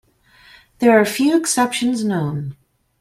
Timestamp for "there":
0.79-0.97